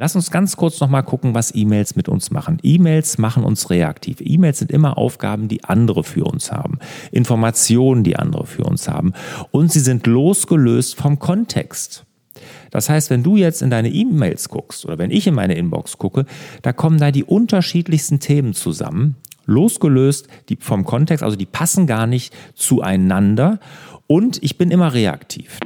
[0.00, 2.56] Lass uns ganz kurz nochmal gucken, was E-Mails mit uns machen.
[2.62, 4.22] E-Mails machen uns reaktiv.
[4.22, 6.78] E-Mails sind immer Aufgaben, die andere für uns haben.
[7.12, 9.12] Informationen, die andere für uns haben.
[9.50, 12.06] Und sie sind losgelöst vom Kontext.
[12.70, 15.98] Das heißt, wenn du jetzt in deine E-Mails guckst oder wenn ich in meine Inbox
[15.98, 16.24] gucke,
[16.62, 22.06] da kommen da die unterschiedlichsten Themen zusammen, losgelöst die vom Kontext, also die passen gar
[22.06, 23.60] nicht zueinander
[24.06, 25.58] und ich bin immer reaktiv.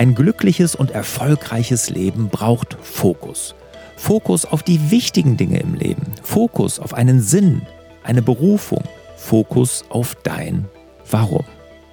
[0.00, 3.54] Ein glückliches und erfolgreiches Leben braucht Fokus.
[3.98, 6.04] Fokus auf die wichtigen Dinge im Leben.
[6.22, 7.60] Fokus auf einen Sinn,
[8.02, 8.82] eine Berufung.
[9.14, 10.64] Fokus auf dein
[11.10, 11.44] Warum.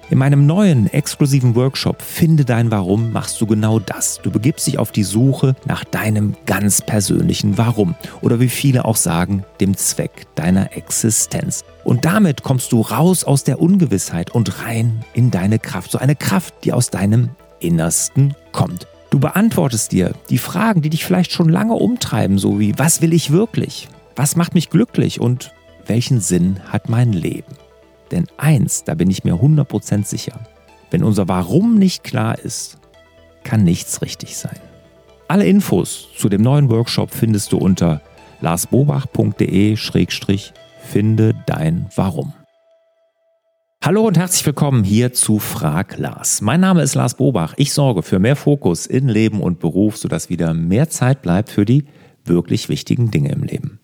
[0.08, 4.20] In meinem neuen exklusiven Workshop Finde dein Warum machst du genau das.
[4.22, 8.96] Du begibst dich auf die Suche nach deinem ganz persönlichen Warum oder wie viele auch
[8.96, 11.62] sagen, dem Zweck deiner Existenz.
[11.84, 15.90] Und damit kommst du raus aus der Ungewissheit und rein in deine Kraft.
[15.90, 17.28] So eine Kraft, die aus deinem
[17.60, 18.86] Innersten kommt.
[19.10, 23.12] Du beantwortest dir die Fragen, die dich vielleicht schon lange umtreiben, so wie was will
[23.12, 23.88] ich wirklich?
[24.16, 25.52] Was macht mich glücklich und
[25.86, 27.56] welchen Sinn hat mein Leben?
[28.10, 30.40] Denn eins, da bin ich mir 100% sicher,
[30.90, 32.78] wenn unser Warum nicht klar ist,
[33.44, 34.58] kann nichts richtig sein.
[35.28, 38.02] Alle Infos zu dem neuen Workshop findest du unter
[38.40, 42.32] larsbobach.de-finde dein Warum.
[43.84, 46.40] Hallo und herzlich willkommen hier zu Frag Lars.
[46.40, 47.54] Mein Name ist Lars Bobach.
[47.56, 51.64] Ich sorge für mehr Fokus in Leben und Beruf, sodass wieder mehr Zeit bleibt für
[51.64, 51.84] die
[52.24, 53.78] wirklich wichtigen Dinge im Leben.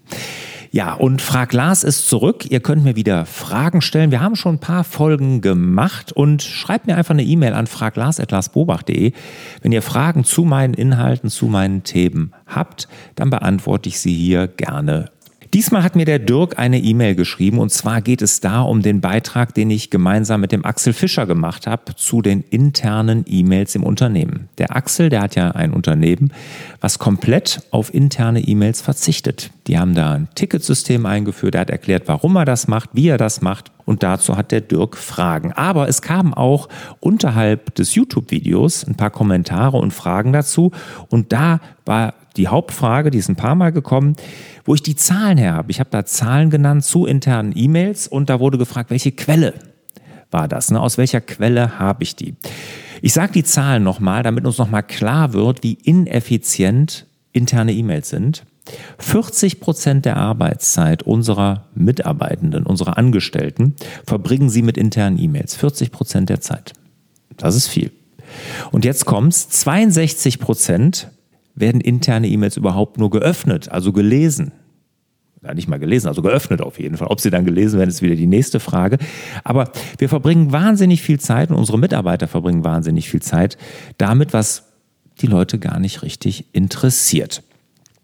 [0.72, 2.50] Ja, und Frag Lars ist zurück.
[2.50, 4.10] Ihr könnt mir wieder Fragen stellen.
[4.10, 9.12] Wir haben schon ein paar Folgen gemacht und schreibt mir einfach eine E-Mail an fraglars.larsbobach.de.
[9.62, 14.48] Wenn ihr Fragen zu meinen Inhalten, zu meinen Themen habt, dann beantworte ich sie hier
[14.48, 15.12] gerne
[15.54, 19.00] Diesmal hat mir der Dirk eine E-Mail geschrieben und zwar geht es da um den
[19.00, 23.84] Beitrag, den ich gemeinsam mit dem Axel Fischer gemacht habe zu den internen E-Mails im
[23.84, 24.48] Unternehmen.
[24.58, 26.32] Der Axel, der hat ja ein Unternehmen,
[26.80, 29.52] was komplett auf interne E-Mails verzichtet.
[29.68, 33.18] Die haben da ein Ticketsystem eingeführt, er hat erklärt, warum er das macht, wie er
[33.18, 35.52] das macht und dazu hat der Dirk Fragen.
[35.52, 36.68] Aber es kamen auch
[36.98, 40.72] unterhalb des YouTube-Videos ein paar Kommentare und Fragen dazu
[41.10, 44.16] und da war die Hauptfrage, die ist ein paar Mal gekommen,
[44.64, 45.70] wo ich die Zahlen her habe.
[45.70, 49.54] Ich habe da Zahlen genannt zu internen E-Mails und da wurde gefragt, welche Quelle
[50.30, 50.70] war das?
[50.70, 50.80] Ne?
[50.80, 52.34] Aus welcher Quelle habe ich die?
[53.02, 58.44] Ich sage die Zahlen nochmal, damit uns nochmal klar wird, wie ineffizient interne E-Mails sind.
[58.98, 65.54] 40 Prozent der Arbeitszeit unserer Mitarbeitenden, unserer Angestellten, verbringen sie mit internen E-Mails.
[65.54, 66.72] 40 Prozent der Zeit.
[67.36, 67.92] Das ist viel.
[68.72, 69.48] Und jetzt kommt's.
[69.50, 71.10] 62 Prozent
[71.54, 74.52] werden interne E-Mails überhaupt nur geöffnet, also gelesen?
[75.42, 77.08] Ja, nicht mal gelesen, also geöffnet auf jeden Fall.
[77.08, 78.98] Ob sie dann gelesen werden, ist wieder die nächste Frage.
[79.44, 83.58] Aber wir verbringen wahnsinnig viel Zeit und unsere Mitarbeiter verbringen wahnsinnig viel Zeit
[83.98, 84.72] damit, was
[85.20, 87.42] die Leute gar nicht richtig interessiert.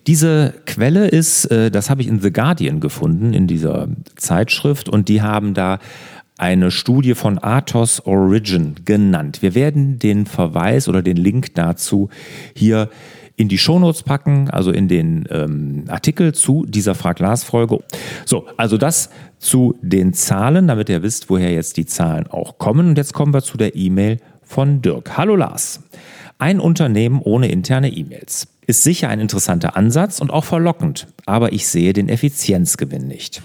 [0.06, 5.08] Diese Quelle ist, äh, das habe ich in The Guardian gefunden, in dieser Zeitschrift, und
[5.08, 5.78] die haben da
[6.40, 9.42] eine Studie von Athos Origin genannt.
[9.42, 12.08] Wir werden den Verweis oder den Link dazu
[12.56, 12.88] hier
[13.36, 17.80] in die Shownotes packen, also in den ähm, Artikel zu dieser Frag-Lars-Folge.
[18.24, 22.88] So, also das zu den Zahlen, damit ihr wisst, woher jetzt die Zahlen auch kommen.
[22.88, 25.18] Und jetzt kommen wir zu der E-Mail von Dirk.
[25.18, 25.82] Hallo Lars.
[26.38, 28.48] Ein Unternehmen ohne interne E-Mails.
[28.66, 33.42] Ist sicher ein interessanter Ansatz und auch verlockend, aber ich sehe den Effizienzgewinn nicht.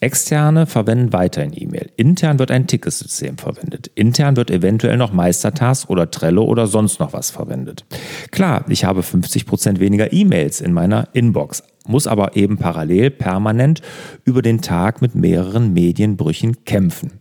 [0.00, 1.90] Externe verwenden weiterhin E-Mail.
[1.96, 3.90] Intern wird ein Ticketsystem verwendet.
[3.94, 7.84] Intern wird eventuell noch Meistertask oder Trello oder sonst noch was verwendet.
[8.30, 13.80] Klar, ich habe 50% weniger E-Mails in meiner Inbox, muss aber eben parallel permanent
[14.24, 17.12] über den Tag mit mehreren Medienbrüchen kämpfen.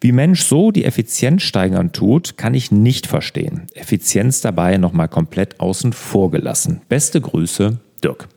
[0.00, 3.66] Wie Mensch so die Effizienz steigern tut, kann ich nicht verstehen.
[3.74, 6.82] Effizienz dabei nochmal komplett außen vor gelassen.
[6.88, 8.28] Beste Grüße, Dirk.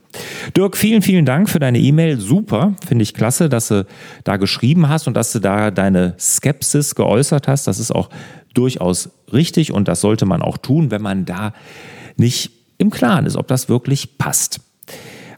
[0.56, 2.20] Dirk, vielen, vielen Dank für deine E-Mail.
[2.20, 3.86] Super, finde ich klasse, dass du
[4.24, 7.68] da geschrieben hast und dass du da deine Skepsis geäußert hast.
[7.68, 8.10] Das ist auch
[8.54, 11.54] durchaus richtig und das sollte man auch tun, wenn man da
[12.18, 14.62] nicht im Klaren ist, ob das wirklich passt.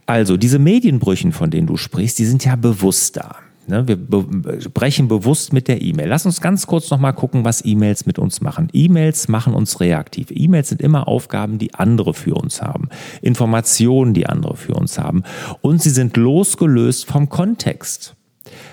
[0.05, 3.35] Also, diese Medienbrüchen, von denen du sprichst, die sind ja bewusst da.
[3.71, 6.09] Ne, wir brechen bewusst mit der E-Mail.
[6.09, 8.67] Lass uns ganz kurz nochmal gucken, was E-Mails mit uns machen.
[8.73, 10.27] E-Mails machen uns reaktiv.
[10.29, 12.89] E-Mails sind immer Aufgaben, die andere für uns haben.
[13.21, 15.23] Informationen, die andere für uns haben.
[15.61, 18.17] Und sie sind losgelöst vom Kontext.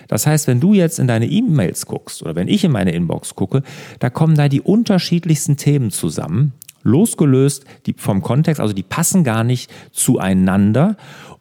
[0.08, 3.36] Das heißt, wenn du jetzt in deine E-Mails guckst oder wenn ich in meine Inbox
[3.36, 3.62] gucke,
[4.00, 9.44] da kommen da die unterschiedlichsten Themen zusammen, losgelöst die vom Kontext, also die passen gar
[9.44, 10.96] nicht zueinander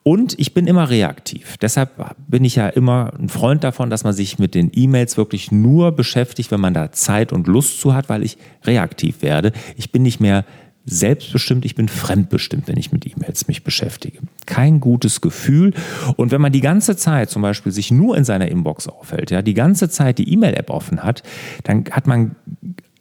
[0.07, 1.57] und ich bin immer reaktiv.
[1.57, 1.91] Deshalb
[2.29, 5.91] bin ich ja immer ein Freund davon, dass man sich mit den E-Mails wirklich nur
[5.91, 9.51] beschäftigt, wenn man da Zeit und Lust zu hat, weil ich reaktiv werde.
[9.75, 10.45] Ich bin nicht mehr
[10.85, 14.19] selbstbestimmt, ich bin fremdbestimmt, wenn ich mit E-Mails mich beschäftige.
[14.45, 15.73] Kein gutes Gefühl.
[16.15, 19.41] Und wenn man die ganze Zeit zum Beispiel sich nur in seiner Inbox aufhält, ja,
[19.41, 21.23] die ganze Zeit die E-Mail-App offen hat,
[21.65, 22.37] dann hat man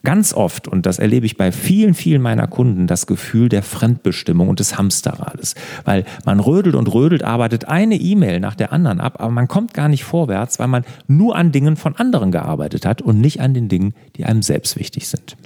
[0.07, 4.49] ganz oft, und das erlebe ich bei vielen, vielen meiner Kunden, das Gefühl der Fremdbestimmung
[4.49, 5.57] und des Hamsterrades.
[5.85, 9.75] Weil man rödelt und rödelt, arbeitet eine E-Mail nach der anderen ab, aber man kommt
[9.75, 13.53] gar nicht vorwärts, weil man nur an Dingen von anderen gearbeitet hat und nicht an
[13.53, 15.37] den Dingen, die einem selbst wichtig sind.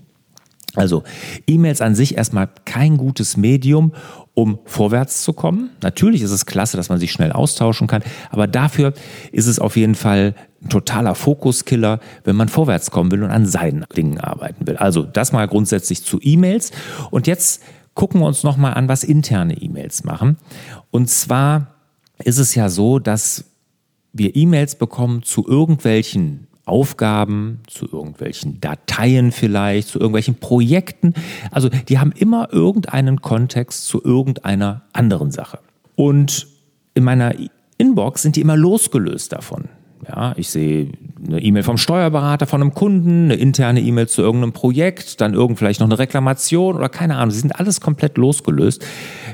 [0.76, 1.02] Also
[1.46, 3.92] E-Mails an sich erstmal kein gutes Medium,
[4.34, 5.70] um vorwärts zu kommen.
[5.82, 8.92] Natürlich ist es klasse, dass man sich schnell austauschen kann, aber dafür
[9.32, 13.46] ist es auf jeden Fall ein totaler Fokuskiller, wenn man vorwärts kommen will und an
[13.46, 14.76] seinen Dingen arbeiten will.
[14.76, 16.70] Also das mal grundsätzlich zu E-Mails.
[17.10, 17.62] Und jetzt
[17.94, 20.36] gucken wir uns nochmal an, was interne E-Mails machen.
[20.90, 21.74] Und zwar
[22.22, 23.44] ist es ja so, dass
[24.12, 31.14] wir E-Mails bekommen zu irgendwelchen Aufgaben, zu irgendwelchen Dateien vielleicht, zu irgendwelchen Projekten.
[31.50, 35.58] Also die haben immer irgendeinen Kontext zu irgendeiner anderen Sache.
[35.96, 36.46] Und
[36.94, 37.34] in meiner
[37.78, 39.68] Inbox sind die immer losgelöst davon.
[40.08, 40.92] Ja, ich sehe
[41.26, 45.58] eine E-Mail vom Steuerberater von einem Kunden, eine interne E-Mail zu irgendeinem Projekt, dann irgend
[45.58, 47.30] vielleicht noch eine Reklamation oder keine Ahnung.
[47.30, 48.84] Sie sind alles komplett losgelöst.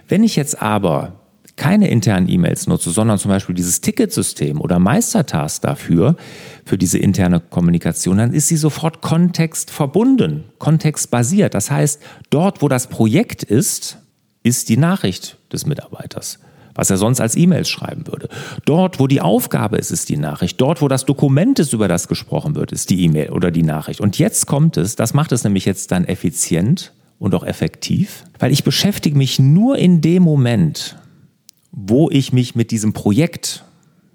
[0.09, 1.13] Wenn ich jetzt aber
[1.57, 6.17] keine internen E-Mails nutze, sondern zum Beispiel dieses Ticketsystem oder Meistertask dafür,
[6.65, 11.55] für diese interne Kommunikation, dann ist sie sofort kontextverbunden, kontextbasiert.
[11.55, 12.01] Das heißt,
[12.31, 13.99] dort, wo das Projekt ist,
[14.43, 16.39] ist die Nachricht des Mitarbeiters
[16.77, 18.29] was er sonst als E-Mails schreiben würde.
[18.65, 20.61] Dort, wo die Aufgabe ist, ist die Nachricht.
[20.61, 24.01] Dort, wo das Dokument ist, über das gesprochen wird, ist die E-Mail oder die Nachricht.
[24.01, 28.53] Und jetzt kommt es, das macht es nämlich jetzt dann effizient und auch effektiv, weil
[28.53, 30.97] ich beschäftige mich nur in dem Moment,
[31.77, 33.63] wo ich mich mit diesem Projekt,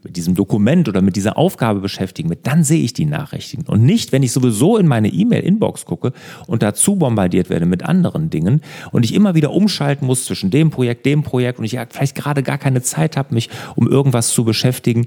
[0.03, 3.65] mit diesem Dokument oder mit dieser Aufgabe beschäftigen will, dann sehe ich die Nachrichten.
[3.67, 6.11] Und nicht, wenn ich sowieso in meine E-Mail-Inbox gucke
[6.47, 8.61] und dazu bombardiert werde mit anderen Dingen
[8.91, 12.41] und ich immer wieder umschalten muss zwischen dem Projekt, dem Projekt und ich vielleicht gerade
[12.41, 15.05] gar keine Zeit habe, mich um irgendwas zu beschäftigen,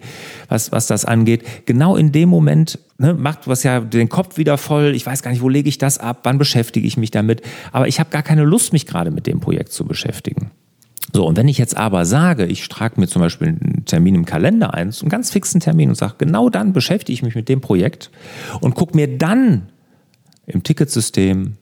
[0.48, 1.66] was, was das angeht.
[1.66, 4.94] Genau in dem Moment ne, macht was ja den Kopf wieder voll.
[4.94, 7.42] Ich weiß gar nicht, wo lege ich das ab, wann beschäftige ich mich damit.
[7.72, 10.52] Aber ich habe gar keine Lust, mich gerade mit dem Projekt zu beschäftigen.
[11.14, 14.24] So, und wenn ich jetzt aber sage, ich trage mir zum Beispiel einen Termin im
[14.24, 17.60] Kalender ein, einen ganz fixen Termin und sage, genau dann beschäftige ich mich mit dem
[17.60, 18.10] Projekt
[18.60, 19.68] und gucke mir dann
[20.46, 21.52] im Ticketsystem,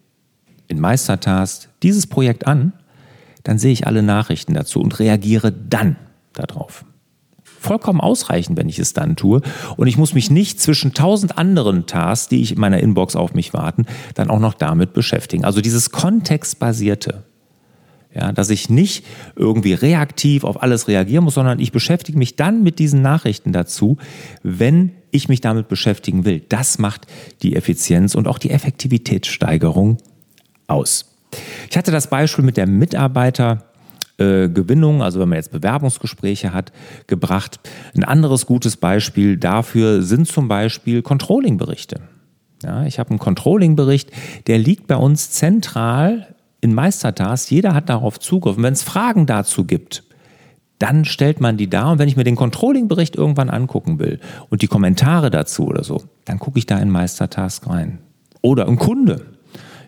[0.69, 2.73] in Meistertask dieses Projekt an,
[3.43, 5.97] dann sehe ich alle Nachrichten dazu und reagiere dann
[6.33, 6.87] darauf.
[7.45, 9.43] Vollkommen ausreichend, wenn ich es dann tue.
[9.77, 13.35] Und ich muss mich nicht zwischen tausend anderen Tasks, die ich in meiner Inbox auf
[13.35, 13.85] mich warten,
[14.15, 15.45] dann auch noch damit beschäftigen.
[15.45, 17.25] Also dieses kontextbasierte,
[18.15, 19.07] ja, dass ich nicht
[19.37, 23.97] irgendwie reaktiv auf alles reagieren muss, sondern ich beschäftige mich dann mit diesen Nachrichten dazu,
[24.43, 26.43] wenn ich mich damit beschäftigen will.
[26.49, 27.07] Das macht
[27.43, 29.99] die Effizienz und auch die Effektivitätssteigerung
[30.67, 31.17] aus.
[31.71, 36.73] Ich hatte das Beispiel mit der Mitarbeitergewinnung, also wenn man jetzt Bewerbungsgespräche hat,
[37.07, 37.61] gebracht.
[37.95, 42.01] Ein anderes gutes Beispiel dafür sind zum Beispiel Controlling-Berichte.
[42.63, 44.11] Ja, ich habe einen Controlling-Bericht,
[44.47, 46.32] der liegt bei uns zentral
[46.63, 48.57] in Meistertask, jeder hat darauf Zugriff.
[48.57, 50.05] Und wenn es Fragen dazu gibt,
[50.79, 51.91] dann stellt man die da.
[51.91, 56.05] Und wenn ich mir den Controlling-Bericht irgendwann angucken will und die Kommentare dazu oder so,
[56.25, 57.99] dann gucke ich da in Meistertask rein.
[58.41, 59.27] Oder ein Kunde.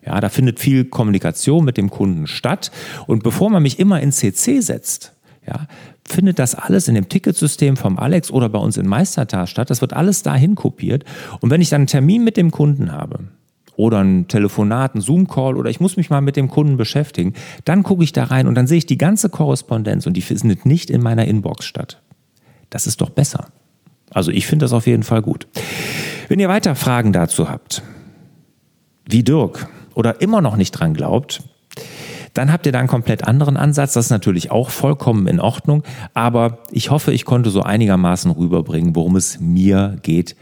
[0.04, 2.72] Ja, da findet viel Kommunikation mit dem Kunden statt.
[3.06, 5.14] Und bevor man mich immer in CC setzt,
[5.46, 5.68] ja,
[6.04, 9.70] findet das alles in dem Ticketsystem vom Alex oder bei uns in Meistertask statt.
[9.70, 11.04] Das wird alles dahin kopiert.
[11.40, 13.20] Und wenn ich dann einen Termin mit dem Kunden habe,
[13.76, 17.82] oder ein Telefonat, ein Zoom-Call oder ich muss mich mal mit dem Kunden beschäftigen, dann
[17.82, 20.90] gucke ich da rein und dann sehe ich die ganze Korrespondenz und die findet nicht
[20.90, 22.00] in meiner Inbox statt.
[22.70, 23.48] Das ist doch besser.
[24.10, 25.48] Also ich finde das auf jeden Fall gut.
[26.28, 27.82] Wenn ihr weiter Fragen dazu habt,
[29.06, 31.42] wie Dirk oder immer noch nicht dran glaubt,
[32.32, 33.92] dann habt ihr da einen komplett anderen Ansatz.
[33.92, 35.84] Das ist natürlich auch vollkommen in Ordnung.
[36.14, 40.34] Aber ich hoffe, ich konnte so einigermaßen rüberbringen, worum es mir geht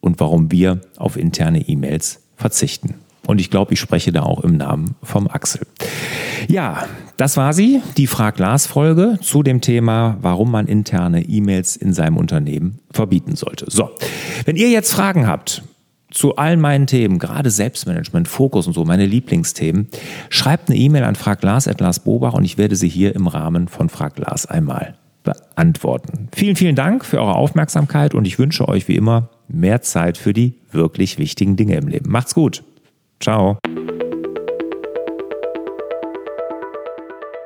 [0.00, 2.94] und warum wir auf interne E-Mails verzichten.
[3.26, 5.60] Und ich glaube, ich spreche da auch im Namen vom Axel.
[6.48, 6.84] Ja,
[7.16, 12.80] das war sie, die Frag-Lars-Folge zu dem Thema, warum man interne E-Mails in seinem Unternehmen
[12.90, 13.66] verbieten sollte.
[13.68, 13.90] So,
[14.46, 15.62] wenn ihr jetzt Fragen habt
[16.10, 19.88] zu allen meinen Themen, gerade Selbstmanagement, Fokus und so, meine Lieblingsthemen,
[20.28, 24.46] schreibt eine E-Mail an fraglas.lars.bobach und ich werde sie hier im Rahmen von Frag Lars
[24.46, 26.28] einmal beantworten.
[26.34, 30.32] Vielen, vielen Dank für eure Aufmerksamkeit und ich wünsche euch wie immer mehr Zeit für
[30.32, 32.10] die wirklich wichtigen Dinge im Leben.
[32.10, 32.62] Macht's gut.
[33.20, 33.58] Ciao.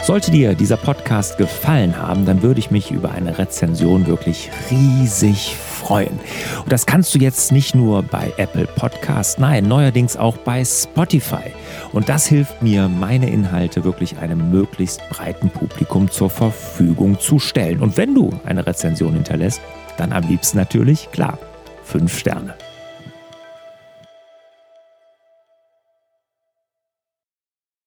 [0.04, 5.56] Sollte dir dieser Podcast gefallen haben, dann würde ich mich über eine Rezension wirklich riesig
[5.56, 6.20] freuen.
[6.62, 11.54] Und das kannst du jetzt nicht nur bei Apple Podcast, nein, neuerdings auch bei Spotify.
[11.92, 17.80] Und das hilft mir, meine Inhalte wirklich einem möglichst breiten Publikum zur Verfügung zu stellen.
[17.80, 19.62] Und wenn du eine Rezension hinterlässt,
[19.96, 21.38] dann am liebsten natürlich, klar,
[21.84, 22.54] fünf Sterne.